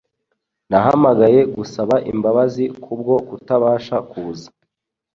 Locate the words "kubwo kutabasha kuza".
2.83-4.49